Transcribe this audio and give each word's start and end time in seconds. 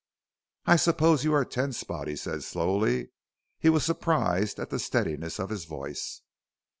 "I 0.65 0.77
suppose 0.77 1.23
you 1.23 1.31
are 1.35 1.45
Ten 1.45 1.73
Spot?" 1.73 2.07
he 2.07 2.15
said 2.15 2.41
slowly. 2.43 3.11
He 3.59 3.69
was 3.69 3.85
surprised 3.85 4.59
at 4.59 4.71
the 4.71 4.79
steadiness 4.79 5.37
of 5.37 5.51
his 5.51 5.65
voice. 5.65 6.23